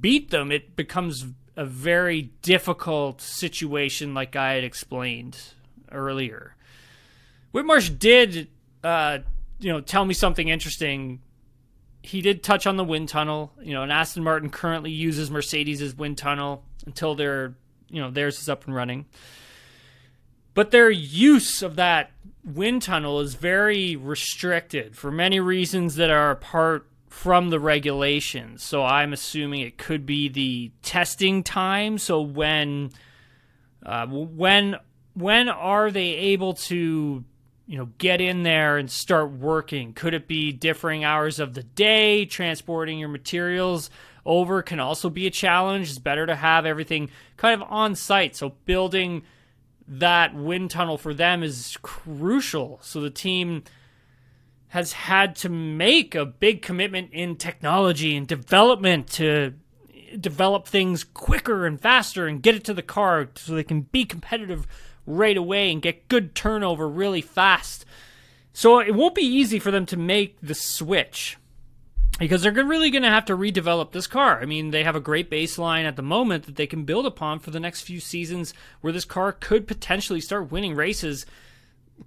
beat 0.00 0.30
them, 0.30 0.50
it 0.50 0.74
becomes 0.74 1.24
a 1.56 1.64
very 1.64 2.32
difficult 2.42 3.20
situation, 3.20 4.12
like 4.12 4.34
I 4.34 4.54
had 4.54 4.64
explained 4.64 5.38
earlier. 5.92 6.56
Whitmarsh 7.54 7.96
did, 7.96 8.48
uh, 8.82 9.18
you 9.58 9.72
know, 9.72 9.80
tell 9.80 10.04
me 10.04 10.14
something 10.14 10.48
interesting. 10.48 11.20
He 12.02 12.22
did 12.22 12.42
touch 12.42 12.66
on 12.66 12.76
the 12.76 12.84
wind 12.84 13.08
tunnel. 13.08 13.52
You 13.62 13.74
know, 13.74 13.82
and 13.82 13.92
Aston 13.92 14.24
Martin 14.24 14.50
currently 14.50 14.90
uses 14.90 15.30
Mercedes' 15.30 15.94
wind 15.94 16.18
tunnel 16.18 16.64
until 16.86 17.14
they're 17.14 17.54
you 17.88 18.00
know 18.00 18.10
theirs 18.10 18.40
is 18.40 18.48
up 18.48 18.64
and 18.66 18.74
running. 18.74 19.06
But 20.54 20.70
their 20.70 20.90
use 20.90 21.62
of 21.62 21.76
that 21.76 22.10
wind 22.44 22.82
tunnel 22.82 23.20
is 23.20 23.34
very 23.34 23.96
restricted 23.96 24.96
for 24.96 25.10
many 25.10 25.38
reasons 25.38 25.96
that 25.96 26.10
are 26.10 26.30
apart 26.30 26.86
from 27.08 27.50
the 27.50 27.60
regulations. 27.60 28.62
So 28.62 28.84
I'm 28.84 29.12
assuming 29.12 29.60
it 29.60 29.78
could 29.78 30.06
be 30.06 30.28
the 30.28 30.72
testing 30.82 31.42
time. 31.42 31.98
So 31.98 32.20
when 32.20 32.90
uh, 33.84 34.06
when 34.06 34.76
when 35.14 35.48
are 35.48 35.90
they 35.90 36.08
able 36.08 36.54
to 36.54 37.24
you 37.70 37.78
know 37.78 37.88
get 37.98 38.20
in 38.20 38.42
there 38.42 38.76
and 38.76 38.90
start 38.90 39.30
working? 39.30 39.92
Could 39.92 40.12
it 40.12 40.26
be 40.26 40.52
differing 40.52 41.04
hours 41.04 41.38
of 41.38 41.54
the 41.54 41.62
day, 41.62 42.26
transporting 42.26 42.98
your 42.98 43.08
materials? 43.08 43.90
over 44.26 44.62
can 44.62 44.80
also 44.80 45.10
be 45.10 45.26
a 45.26 45.30
challenge. 45.30 45.88
It's 45.88 45.98
better 45.98 46.26
to 46.26 46.36
have 46.36 46.66
everything 46.66 47.10
kind 47.36 47.60
of 47.60 47.66
on 47.70 47.94
site. 47.94 48.36
So 48.36 48.50
building 48.64 49.22
that 49.88 50.34
wind 50.34 50.70
tunnel 50.70 50.98
for 50.98 51.14
them 51.14 51.42
is 51.42 51.76
crucial. 51.82 52.78
So 52.82 53.00
the 53.00 53.10
team 53.10 53.64
has 54.68 54.92
had 54.92 55.34
to 55.36 55.48
make 55.48 56.14
a 56.14 56.24
big 56.24 56.62
commitment 56.62 57.12
in 57.12 57.36
technology 57.36 58.16
and 58.16 58.26
development 58.26 59.08
to 59.08 59.54
develop 60.18 60.66
things 60.66 61.02
quicker 61.02 61.66
and 61.66 61.80
faster 61.80 62.26
and 62.26 62.42
get 62.42 62.54
it 62.54 62.64
to 62.64 62.74
the 62.74 62.82
car 62.82 63.30
so 63.36 63.54
they 63.54 63.64
can 63.64 63.82
be 63.82 64.04
competitive 64.04 64.66
right 65.16 65.36
away 65.36 65.70
and 65.70 65.82
get 65.82 66.08
good 66.08 66.34
turnover 66.34 66.88
really 66.88 67.20
fast. 67.20 67.84
So 68.52 68.80
it 68.80 68.94
won't 68.94 69.14
be 69.14 69.22
easy 69.22 69.58
for 69.58 69.70
them 69.70 69.86
to 69.86 69.96
make 69.96 70.38
the 70.40 70.54
switch 70.54 71.36
because 72.18 72.42
they're 72.42 72.52
really 72.52 72.90
going 72.90 73.02
to 73.02 73.08
have 73.08 73.24
to 73.26 73.36
redevelop 73.36 73.92
this 73.92 74.06
car. 74.06 74.40
I 74.40 74.44
mean, 74.44 74.70
they 74.70 74.84
have 74.84 74.96
a 74.96 75.00
great 75.00 75.30
baseline 75.30 75.84
at 75.84 75.96
the 75.96 76.02
moment 76.02 76.44
that 76.44 76.56
they 76.56 76.66
can 76.66 76.84
build 76.84 77.06
upon 77.06 77.38
for 77.38 77.50
the 77.50 77.60
next 77.60 77.82
few 77.82 78.00
seasons 78.00 78.52
where 78.80 78.92
this 78.92 79.04
car 79.06 79.32
could 79.32 79.66
potentially 79.66 80.20
start 80.20 80.52
winning 80.52 80.74
races. 80.74 81.24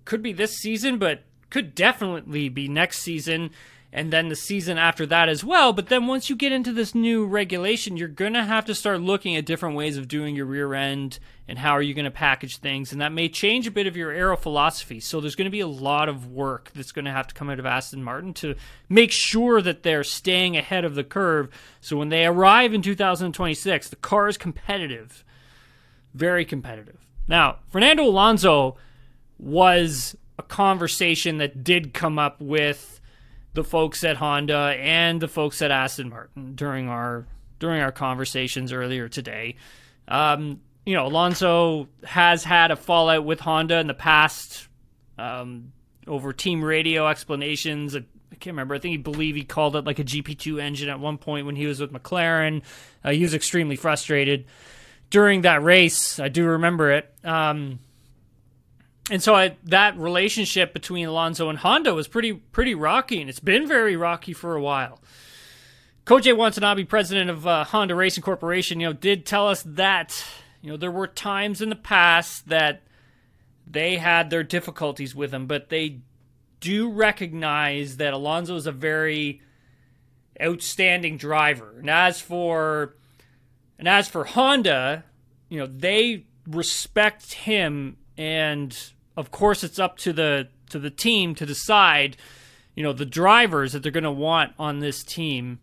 Could 0.05 0.21
be 0.21 0.33
this 0.33 0.57
season, 0.57 0.99
but 0.99 1.23
could 1.49 1.73
definitely 1.73 2.49
be 2.49 2.67
next 2.67 2.99
season 2.99 3.51
and 3.95 4.11
then 4.11 4.27
the 4.27 4.35
season 4.35 4.79
after 4.79 5.05
that 5.05 5.29
as 5.29 5.43
well. 5.43 5.71
But 5.71 5.87
then 5.87 6.07
once 6.07 6.27
you 6.27 6.35
get 6.35 6.51
into 6.51 6.73
this 6.73 6.95
new 6.95 7.27
regulation, 7.27 7.95
you're 7.95 8.07
going 8.07 8.33
to 8.33 8.43
have 8.43 8.65
to 8.65 8.73
start 8.73 9.01
looking 9.01 9.35
at 9.35 9.45
different 9.45 9.75
ways 9.75 9.97
of 9.97 10.07
doing 10.07 10.35
your 10.35 10.47
rear 10.47 10.73
end 10.73 11.19
and 11.47 11.59
how 11.59 11.73
are 11.73 11.81
you 11.81 11.93
going 11.93 12.05
to 12.05 12.11
package 12.11 12.57
things. 12.57 12.91
And 12.91 12.99
that 13.01 13.11
may 13.11 13.29
change 13.29 13.67
a 13.67 13.71
bit 13.71 13.85
of 13.85 13.95
your 13.95 14.09
aero 14.09 14.35
philosophy. 14.35 14.99
So 14.99 15.21
there's 15.21 15.35
going 15.35 15.45
to 15.45 15.51
be 15.51 15.59
a 15.59 15.67
lot 15.67 16.09
of 16.09 16.31
work 16.31 16.71
that's 16.73 16.91
going 16.91 17.05
to 17.05 17.11
have 17.11 17.27
to 17.27 17.35
come 17.35 17.51
out 17.51 17.59
of 17.59 17.67
Aston 17.67 18.03
Martin 18.03 18.33
to 18.35 18.55
make 18.89 19.11
sure 19.11 19.61
that 19.61 19.83
they're 19.83 20.03
staying 20.03 20.57
ahead 20.57 20.85
of 20.85 20.95
the 20.95 21.03
curve. 21.03 21.49
So 21.79 21.95
when 21.95 22.09
they 22.09 22.25
arrive 22.25 22.73
in 22.73 22.81
2026, 22.81 23.89
the 23.89 23.95
car 23.97 24.27
is 24.27 24.39
competitive, 24.39 25.23
very 26.15 26.45
competitive. 26.45 26.97
Now, 27.27 27.59
Fernando 27.69 28.05
Alonso 28.05 28.75
was 29.37 30.17
a 30.39 30.43
conversation 30.43 31.37
that 31.37 31.63
did 31.63 31.93
come 31.93 32.17
up 32.17 32.41
with 32.41 32.99
the 33.53 33.63
folks 33.63 34.03
at 34.03 34.17
Honda 34.17 34.75
and 34.77 35.21
the 35.21 35.27
folks 35.27 35.61
at 35.61 35.71
Aston 35.71 36.09
Martin 36.09 36.55
during 36.55 36.89
our 36.89 37.25
during 37.59 37.81
our 37.81 37.91
conversations 37.91 38.73
earlier 38.73 39.07
today. 39.07 39.55
Um, 40.07 40.61
you 40.85 40.95
know, 40.95 41.07
Alonso 41.07 41.87
has 42.03 42.43
had 42.43 42.71
a 42.71 42.75
fallout 42.75 43.23
with 43.23 43.39
Honda 43.39 43.79
in 43.79 43.87
the 43.87 43.93
past 43.93 44.67
um, 45.17 45.71
over 46.07 46.33
team 46.33 46.63
radio 46.63 47.07
explanations. 47.07 47.95
I 47.95 48.01
can't 48.31 48.53
remember. 48.53 48.75
I 48.75 48.79
think 48.79 48.91
he 48.91 48.97
believed 48.97 49.37
he 49.37 49.43
called 49.43 49.75
it 49.75 49.85
like 49.85 49.99
a 49.99 50.03
GP2 50.03 50.61
engine 50.61 50.89
at 50.89 50.99
one 50.99 51.17
point 51.17 51.45
when 51.45 51.55
he 51.55 51.65
was 51.65 51.79
with 51.79 51.93
McLaren. 51.93 52.63
Uh, 53.03 53.11
he 53.11 53.21
was 53.21 53.33
extremely 53.33 53.77
frustrated 53.77 54.45
during 55.09 55.43
that 55.43 55.63
race. 55.63 56.19
I 56.19 56.27
do 56.27 56.45
remember 56.45 56.91
it. 56.91 57.13
Um, 57.23 57.79
and 59.11 59.21
so 59.21 59.35
I, 59.35 59.57
that 59.65 59.97
relationship 59.97 60.73
between 60.73 61.07
Alonso 61.07 61.49
and 61.49 61.59
Honda 61.59 61.93
was 61.93 62.07
pretty 62.07 62.33
pretty 62.33 62.75
rocky, 62.75 63.19
and 63.19 63.29
it's 63.29 63.39
been 63.39 63.67
very 63.67 63.95
rocky 63.95 64.33
for 64.33 64.55
a 64.55 64.61
while. 64.61 65.01
Koji 66.05 66.35
Watanabe, 66.35 66.83
president 66.85 67.29
of 67.29 67.47
uh, 67.47 67.63
Honda 67.63 67.95
Racing 67.95 68.23
Corporation, 68.23 68.79
you 68.79 68.87
know, 68.87 68.93
did 68.93 69.25
tell 69.25 69.47
us 69.47 69.63
that 69.63 70.23
you 70.61 70.71
know 70.71 70.77
there 70.77 70.91
were 70.91 71.07
times 71.07 71.61
in 71.61 71.69
the 71.69 71.75
past 71.75 72.47
that 72.47 72.83
they 73.65 73.97
had 73.97 74.29
their 74.29 74.43
difficulties 74.43 75.15
with 75.15 75.33
him, 75.33 75.47
but 75.47 75.69
they 75.69 75.99
do 76.59 76.89
recognize 76.89 77.97
that 77.97 78.13
Alonso 78.13 78.55
is 78.55 78.67
a 78.67 78.71
very 78.71 79.41
outstanding 80.41 81.17
driver. 81.17 81.75
And 81.77 81.89
as 81.89 82.21
for 82.21 82.95
and 83.77 83.87
as 83.87 84.07
for 84.07 84.23
Honda, 84.23 85.03
you 85.49 85.59
know, 85.59 85.67
they 85.67 86.25
respect 86.47 87.33
him 87.33 87.97
and 88.17 88.92
of 89.15 89.31
course 89.31 89.63
it's 89.63 89.79
up 89.79 89.97
to 89.99 90.13
the 90.13 90.47
to 90.69 90.79
the 90.79 90.89
team 90.89 91.35
to 91.35 91.45
decide, 91.45 92.17
you 92.75 92.83
know, 92.83 92.93
the 92.93 93.05
drivers 93.05 93.73
that 93.73 93.83
they're 93.83 93.91
going 93.91 94.03
to 94.03 94.11
want 94.11 94.53
on 94.57 94.79
this 94.79 95.03
team. 95.03 95.59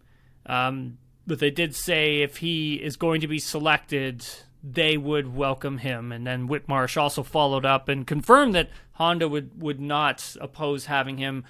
Um, 0.46 0.98
but 1.26 1.38
they 1.38 1.50
did 1.50 1.74
say 1.76 2.22
if 2.22 2.38
he 2.38 2.74
is 2.74 2.96
going 2.96 3.20
to 3.20 3.28
be 3.28 3.38
selected, 3.38 4.24
they 4.62 4.96
would 4.96 5.34
welcome 5.34 5.78
him. 5.78 6.12
And 6.12 6.26
then 6.26 6.48
Whitmarsh 6.48 7.00
also 7.00 7.22
followed 7.22 7.64
up 7.64 7.88
and 7.88 8.06
confirmed 8.06 8.54
that 8.54 8.70
Honda 8.92 9.28
would, 9.28 9.60
would 9.60 9.80
not 9.80 10.36
oppose 10.40 10.86
having 10.86 11.18
him 11.18 11.44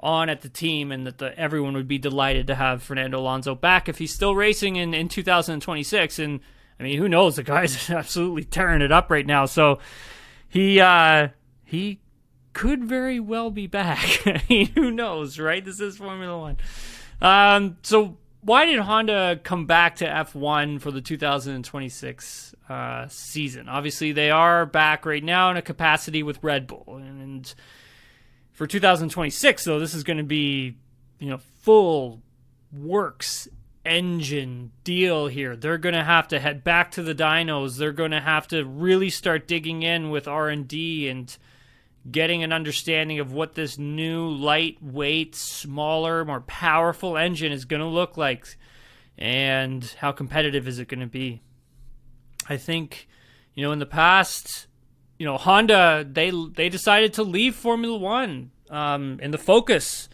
on 0.00 0.28
at 0.28 0.40
the 0.40 0.48
team 0.48 0.90
and 0.90 1.06
that 1.06 1.18
the, 1.18 1.38
everyone 1.38 1.74
would 1.74 1.88
be 1.88 1.98
delighted 1.98 2.46
to 2.48 2.54
have 2.54 2.82
Fernando 2.82 3.20
Alonso 3.20 3.54
back 3.54 3.88
if 3.88 3.98
he's 3.98 4.12
still 4.12 4.34
racing 4.34 4.76
in, 4.76 4.94
in 4.94 5.08
2026. 5.08 6.18
And 6.18 6.40
I 6.78 6.82
mean, 6.82 6.98
who 6.98 7.08
knows? 7.08 7.36
The 7.36 7.42
guy's 7.42 7.90
absolutely 7.90 8.44
tearing 8.44 8.82
it 8.82 8.92
up 8.92 9.10
right 9.10 9.26
now. 9.26 9.46
So 9.46 9.78
he 10.48 10.80
uh, 10.80 11.28
he 11.72 12.00
could 12.52 12.84
very 12.84 13.18
well 13.18 13.50
be 13.50 13.66
back. 13.66 13.98
Who 14.74 14.90
knows, 14.90 15.38
right? 15.38 15.64
This 15.64 15.80
is 15.80 15.96
Formula 15.96 16.38
One. 16.38 16.56
Um, 17.20 17.78
so 17.82 18.18
why 18.42 18.66
did 18.66 18.78
Honda 18.80 19.40
come 19.42 19.66
back 19.66 19.96
to 19.96 20.06
F1 20.06 20.80
for 20.80 20.90
the 20.90 21.00
2026 21.00 22.54
uh, 22.68 23.06
season? 23.08 23.68
Obviously, 23.68 24.12
they 24.12 24.30
are 24.30 24.66
back 24.66 25.06
right 25.06 25.24
now 25.24 25.50
in 25.50 25.56
a 25.56 25.62
capacity 25.62 26.22
with 26.22 26.42
Red 26.42 26.66
Bull, 26.66 27.00
and 27.00 27.52
for 28.52 28.66
2026, 28.66 29.64
though, 29.64 29.80
this 29.80 29.94
is 29.94 30.04
going 30.04 30.18
to 30.18 30.24
be 30.24 30.76
you 31.18 31.30
know 31.30 31.38
full 31.62 32.20
works 32.70 33.48
engine 33.84 34.72
deal 34.84 35.26
here. 35.26 35.56
They're 35.56 35.78
going 35.78 35.94
to 35.94 36.04
have 36.04 36.28
to 36.28 36.38
head 36.38 36.64
back 36.64 36.92
to 36.92 37.02
the 37.02 37.14
dynos. 37.14 37.78
They're 37.78 37.92
going 37.92 38.12
to 38.12 38.20
have 38.20 38.46
to 38.48 38.64
really 38.64 39.10
start 39.10 39.48
digging 39.48 39.82
in 39.82 40.10
with 40.10 40.28
R&D 40.28 41.08
and 41.08 41.36
getting 42.10 42.42
an 42.42 42.52
understanding 42.52 43.20
of 43.20 43.32
what 43.32 43.54
this 43.54 43.78
new 43.78 44.28
lightweight, 44.28 45.34
smaller, 45.34 46.24
more 46.24 46.40
powerful 46.40 47.16
engine 47.16 47.52
is 47.52 47.64
going 47.64 47.80
to 47.80 47.86
look 47.86 48.16
like 48.16 48.56
and 49.16 49.84
how 49.98 50.10
competitive 50.10 50.66
is 50.66 50.78
it 50.78 50.88
going 50.88 51.00
to 51.00 51.06
be. 51.06 51.42
I 52.48 52.56
think 52.56 53.08
you 53.54 53.62
know 53.62 53.72
in 53.72 53.78
the 53.78 53.86
past, 53.86 54.66
you 55.18 55.26
know 55.26 55.36
Honda 55.36 56.06
they 56.10 56.30
they 56.30 56.68
decided 56.68 57.12
to 57.14 57.22
leave 57.22 57.54
Formula 57.54 57.96
1 57.96 58.50
um, 58.70 59.18
and 59.22 59.32
the 59.32 59.38
focus 59.38 60.08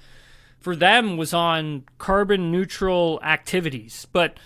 for 0.58 0.76
them 0.76 1.16
was 1.16 1.32
on 1.32 1.84
carbon 1.96 2.50
neutral 2.50 3.20
activities, 3.22 4.06
but 4.12 4.38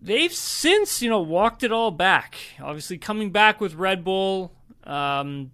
they've 0.00 0.32
since 0.32 1.02
you 1.02 1.10
know 1.10 1.20
walked 1.20 1.62
it 1.62 1.72
all 1.72 1.90
back. 1.90 2.36
Obviously 2.62 2.96
coming 2.96 3.30
back 3.30 3.60
with 3.60 3.74
Red 3.74 4.04
Bull 4.04 4.52
um, 4.84 5.50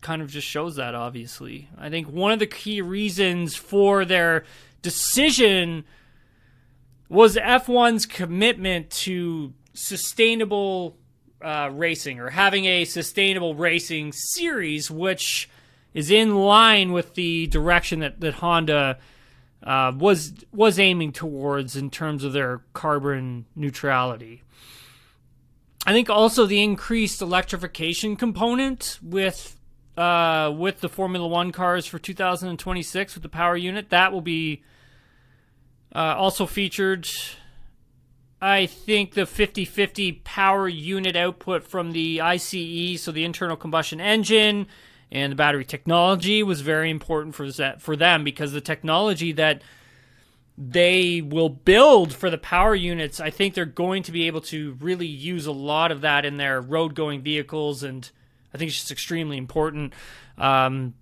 kind 0.00 0.22
of 0.22 0.30
just 0.30 0.46
shows 0.46 0.76
that, 0.76 0.94
obviously. 0.94 1.68
I 1.78 1.90
think 1.90 2.08
one 2.08 2.32
of 2.32 2.38
the 2.38 2.46
key 2.46 2.80
reasons 2.80 3.54
for 3.56 4.04
their 4.04 4.44
decision 4.82 5.84
was 7.08 7.36
F1's 7.36 8.06
commitment 8.06 8.90
to 8.90 9.52
sustainable 9.74 10.96
uh, 11.42 11.70
racing 11.72 12.20
or 12.20 12.30
having 12.30 12.66
a 12.66 12.84
sustainable 12.84 13.54
racing 13.54 14.12
series, 14.12 14.90
which 14.90 15.48
is 15.94 16.10
in 16.10 16.36
line 16.36 16.92
with 16.92 17.14
the 17.14 17.46
direction 17.48 18.00
that, 18.00 18.20
that 18.20 18.34
Honda 18.34 18.98
uh, 19.62 19.92
was 19.94 20.32
was 20.52 20.78
aiming 20.78 21.12
towards 21.12 21.76
in 21.76 21.90
terms 21.90 22.24
of 22.24 22.32
their 22.32 22.62
carbon 22.72 23.44
neutrality. 23.54 24.42
I 25.86 25.92
think 25.92 26.08
also 26.10 26.46
the 26.46 26.62
increased 26.62 27.20
electrification 27.22 28.16
component 28.16 28.98
with 29.02 29.59
uh, 30.00 30.50
with 30.50 30.80
the 30.80 30.88
Formula 30.88 31.28
One 31.28 31.52
cars 31.52 31.84
for 31.84 31.98
2026 31.98 33.14
with 33.14 33.22
the 33.22 33.28
power 33.28 33.54
unit. 33.54 33.90
That 33.90 34.12
will 34.12 34.22
be 34.22 34.62
uh, 35.94 36.14
also 36.16 36.46
featured. 36.46 37.06
I 38.40 38.64
think 38.64 39.12
the 39.12 39.26
50 39.26 39.66
50 39.66 40.12
power 40.24 40.66
unit 40.66 41.16
output 41.16 41.64
from 41.64 41.92
the 41.92 42.22
ICE, 42.22 42.98
so 42.98 43.12
the 43.12 43.26
internal 43.26 43.58
combustion 43.58 44.00
engine, 44.00 44.66
and 45.12 45.32
the 45.32 45.36
battery 45.36 45.66
technology 45.66 46.42
was 46.42 46.62
very 46.62 46.88
important 46.88 47.34
for 47.34 47.50
that 47.52 47.82
for 47.82 47.94
them 47.94 48.24
because 48.24 48.52
the 48.52 48.62
technology 48.62 49.32
that 49.32 49.60
they 50.56 51.20
will 51.20 51.50
build 51.50 52.14
for 52.14 52.30
the 52.30 52.38
power 52.38 52.74
units, 52.74 53.20
I 53.20 53.28
think 53.28 53.52
they're 53.52 53.66
going 53.66 54.02
to 54.04 54.12
be 54.12 54.26
able 54.26 54.40
to 54.42 54.78
really 54.80 55.06
use 55.06 55.44
a 55.44 55.52
lot 55.52 55.92
of 55.92 56.00
that 56.00 56.24
in 56.24 56.38
their 56.38 56.58
road 56.62 56.94
going 56.94 57.20
vehicles 57.20 57.82
and 57.82 58.10
I 58.52 58.58
think 58.58 58.68
it's 58.68 58.78
just 58.78 58.90
extremely 58.90 59.36
important 59.36 59.92
um, 60.38 60.94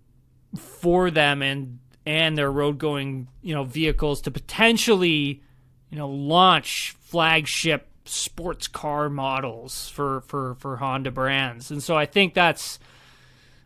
for 0.56 1.10
them 1.10 1.42
and 1.42 1.78
and 2.06 2.38
their 2.38 2.50
road 2.50 2.78
going 2.78 3.28
you 3.42 3.54
know 3.54 3.64
vehicles 3.64 4.22
to 4.22 4.30
potentially 4.30 5.42
you 5.90 5.98
know 5.98 6.08
launch 6.08 6.96
flagship 7.00 7.88
sports 8.08 8.66
car 8.66 9.08
models 9.08 9.88
for 9.88 10.22
for 10.22 10.54
for 10.56 10.76
Honda 10.76 11.10
brands. 11.10 11.70
And 11.70 11.82
so 11.82 11.96
I 11.96 12.06
think 12.06 12.34
that's 12.34 12.78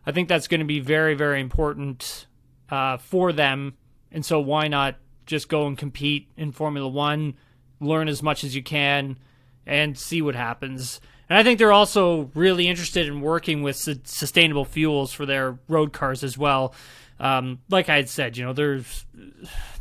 I 0.05 0.13
think 0.13 0.29
that's 0.29 0.49
going 0.49 0.61
to 0.61 0.67
be 0.67 0.81
very 0.81 1.15
very 1.15 1.41
important 1.41 2.27
uh, 2.71 2.97
for 2.97 3.33
them. 3.33 3.75
And 4.11 4.25
so 4.25 4.41
why 4.41 4.69
not 4.69 4.97
just 5.27 5.49
go 5.49 5.67
and 5.67 5.79
compete 5.79 6.29
in 6.37 6.53
Formula 6.53 6.89
One, 6.89 7.35
learn 7.81 8.09
as 8.09 8.23
much 8.23 8.45
as 8.45 8.55
you 8.55 8.63
can, 8.63 9.19
and 9.65 9.97
see 9.97 10.21
what 10.21 10.35
happens. 10.35 11.01
And 11.33 11.39
I 11.39 11.45
think 11.45 11.59
they're 11.59 11.73
also 11.73 12.31
really 12.35 12.69
interested 12.69 13.09
in 13.09 13.23
working 13.23 13.63
with 13.63 13.75
su- 13.77 14.03
sustainable 14.05 14.67
fuels 14.67 15.15
for 15.15 15.25
their 15.25 15.59
road 15.67 15.95
cars 15.95 16.23
as 16.23 16.37
well. 16.37 16.75
Um, 17.19 17.61
like 17.71 17.89
I 17.89 17.97
had 17.97 18.11
said, 18.11 18.37
you 18.37 18.45
know, 18.45 18.53
there's 18.53 19.07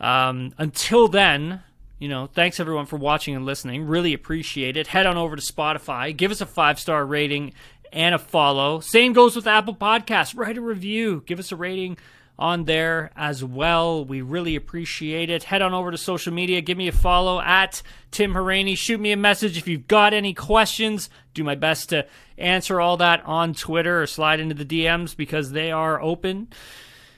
um, 0.00 0.52
until 0.58 1.08
then, 1.08 1.62
you 1.98 2.08
know, 2.08 2.26
thanks 2.26 2.60
everyone 2.60 2.86
for 2.86 2.96
watching 2.96 3.34
and 3.34 3.44
listening. 3.44 3.86
Really 3.86 4.12
appreciate 4.12 4.76
it. 4.76 4.88
Head 4.88 5.06
on 5.06 5.16
over 5.16 5.36
to 5.36 5.42
Spotify, 5.42 6.16
give 6.16 6.30
us 6.30 6.40
a 6.40 6.46
five 6.46 6.78
star 6.78 7.04
rating 7.04 7.52
and 7.92 8.14
a 8.14 8.18
follow. 8.18 8.80
Same 8.80 9.12
goes 9.12 9.34
with 9.34 9.46
Apple 9.46 9.74
Podcasts. 9.74 10.36
Write 10.36 10.58
a 10.58 10.60
review, 10.60 11.22
give 11.26 11.38
us 11.38 11.52
a 11.52 11.56
rating 11.56 11.96
on 12.38 12.64
there 12.64 13.10
as 13.16 13.42
well. 13.42 14.04
We 14.04 14.20
really 14.20 14.56
appreciate 14.56 15.30
it. 15.30 15.44
Head 15.44 15.62
on 15.62 15.72
over 15.72 15.90
to 15.90 15.98
social 15.98 16.32
media. 16.32 16.60
Give 16.60 16.76
me 16.76 16.88
a 16.88 16.92
follow 16.92 17.40
at 17.40 17.82
Tim 18.10 18.34
Hauraney. 18.34 18.76
Shoot 18.76 19.00
me 19.00 19.12
a 19.12 19.16
message 19.16 19.56
if 19.56 19.66
you've 19.66 19.88
got 19.88 20.12
any 20.12 20.34
questions. 20.34 21.08
Do 21.34 21.44
my 21.44 21.54
best 21.54 21.90
to 21.90 22.06
answer 22.36 22.80
all 22.80 22.98
that 22.98 23.24
on 23.24 23.54
Twitter 23.54 24.02
or 24.02 24.06
slide 24.06 24.40
into 24.40 24.54
the 24.54 24.64
DMs 24.64 25.16
because 25.16 25.52
they 25.52 25.72
are 25.72 26.00
open. 26.00 26.48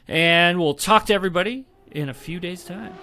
And 0.07 0.59
we'll 0.59 0.75
talk 0.75 1.07
to 1.07 1.15
everybody 1.15 1.67
in 1.91 2.09
a 2.09 2.15
few 2.15 2.41
days' 2.41 2.65
time. 2.65 2.95